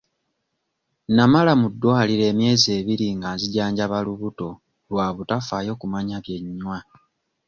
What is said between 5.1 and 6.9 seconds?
butafaayo kumanya bye nnywa.